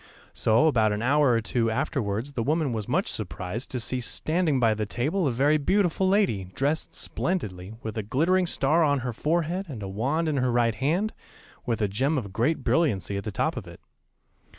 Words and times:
]So 0.33 0.65
about 0.65 0.91
an 0.93 1.03
hour 1.03 1.29
or 1.29 1.41
two 1.41 1.69
afterwards 1.69 2.31
the 2.33 2.41
woman 2.41 2.73
was 2.73 2.87
much 2.87 3.07
surprised 3.07 3.69
to 3.69 3.79
see 3.79 4.01
standing 4.01 4.59
by 4.59 4.73
the 4.73 4.87
table 4.87 5.27
a 5.27 5.31
very 5.31 5.59
beautiful 5.59 6.07
lady, 6.09 6.45
dressed 6.55 6.95
splendidly, 6.95 7.75
with 7.83 7.95
a 7.99 8.01
glittering 8.01 8.47
star 8.47 8.83
on 8.83 9.01
her 9.01 9.13
forehead 9.13 9.67
and 9.69 9.83
a 9.83 9.87
wand 9.87 10.27
in 10.27 10.37
her 10.37 10.51
right 10.51 10.73
hand, 10.73 11.13
with 11.67 11.83
a 11.83 11.87
gem 11.87 12.17
of 12.17 12.33
great 12.33 12.63
brilliancy 12.63 13.15
at 13.15 13.25
the 13.25 13.31
top 13.31 13.55
of 13.55 13.67
it. 13.67 13.79